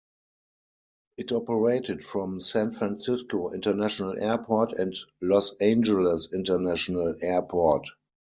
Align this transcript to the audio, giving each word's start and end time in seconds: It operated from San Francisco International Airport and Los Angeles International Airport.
It 1.17 1.31
operated 1.31 2.03
from 2.03 2.41
San 2.41 2.71
Francisco 2.73 3.51
International 3.51 4.17
Airport 4.17 4.73
and 4.73 4.97
Los 5.21 5.53
Angeles 5.57 6.27
International 6.33 7.13
Airport. 7.21 7.85